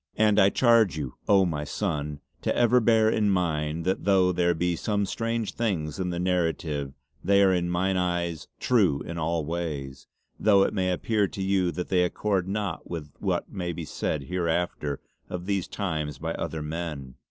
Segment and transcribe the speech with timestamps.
[0.17, 1.45] And I charge you, oh!
[1.45, 6.09] my sonne to ever bear in mind that though there be some strange things in
[6.09, 10.07] the narrative they are in mine own eyes true in all ways,
[10.39, 14.23] though it may appear to you that they accord not with what may be said
[14.23, 17.13] hereafter of these time's by other men.